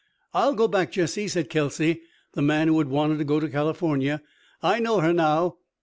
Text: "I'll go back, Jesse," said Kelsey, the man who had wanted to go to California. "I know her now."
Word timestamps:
"I'll 0.33 0.55
go 0.55 0.67
back, 0.67 0.91
Jesse," 0.91 1.27
said 1.27 1.51
Kelsey, 1.51 2.01
the 2.33 2.41
man 2.41 2.67
who 2.69 2.79
had 2.79 2.87
wanted 2.87 3.19
to 3.19 3.23
go 3.23 3.39
to 3.39 3.47
California. 3.47 4.23
"I 4.63 4.79
know 4.79 4.99
her 4.99 5.13
now." 5.13 5.57